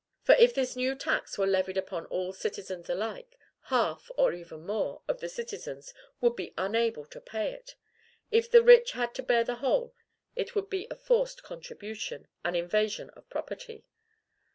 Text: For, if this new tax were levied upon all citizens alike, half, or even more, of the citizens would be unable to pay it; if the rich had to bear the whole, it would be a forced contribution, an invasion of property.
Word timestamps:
For, 0.23 0.33
if 0.33 0.55
this 0.55 0.75
new 0.75 0.95
tax 0.95 1.37
were 1.37 1.45
levied 1.45 1.77
upon 1.77 2.07
all 2.07 2.33
citizens 2.33 2.89
alike, 2.89 3.37
half, 3.65 4.09
or 4.17 4.33
even 4.33 4.65
more, 4.65 5.03
of 5.07 5.19
the 5.19 5.29
citizens 5.29 5.93
would 6.21 6.35
be 6.35 6.55
unable 6.57 7.05
to 7.05 7.21
pay 7.21 7.53
it; 7.53 7.75
if 8.31 8.49
the 8.49 8.63
rich 8.63 8.93
had 8.93 9.13
to 9.13 9.21
bear 9.21 9.43
the 9.43 9.57
whole, 9.57 9.93
it 10.35 10.55
would 10.55 10.71
be 10.71 10.87
a 10.89 10.95
forced 10.95 11.43
contribution, 11.43 12.27
an 12.43 12.55
invasion 12.55 13.11
of 13.11 13.29
property. 13.29 13.85